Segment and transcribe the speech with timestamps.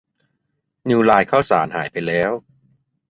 [0.89, 2.31] นิวไลท์ข้าวสารหายไปแล้ว